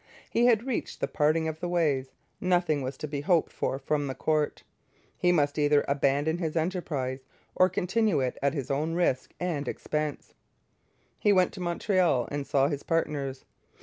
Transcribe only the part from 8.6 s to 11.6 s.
own risk and expense. He went to